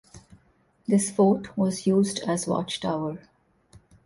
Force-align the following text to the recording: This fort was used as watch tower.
This 0.87 1.11
fort 1.11 1.55
was 1.55 1.85
used 1.85 2.21
as 2.27 2.47
watch 2.47 2.79
tower. 2.79 3.19